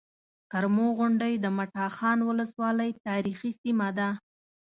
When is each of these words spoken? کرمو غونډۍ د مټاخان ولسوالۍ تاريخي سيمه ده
کرمو 0.51 0.87
غونډۍ 0.97 1.33
د 1.39 1.45
مټاخان 1.57 2.19
ولسوالۍ 2.29 2.91
تاريخي 3.07 3.51
سيمه 3.61 3.87
ده 3.97 4.09